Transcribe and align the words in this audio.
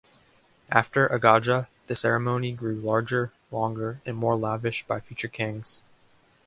After 0.71 1.07
Agaja 1.07 1.67
the 1.85 1.95
ceremony 1.95 2.53
grew 2.53 2.73
larger, 2.73 3.31
longer 3.51 4.01
and 4.03 4.17
more 4.17 4.35
lavish 4.35 4.81
by 4.87 4.99
future 4.99 5.27
kings. 5.27 5.83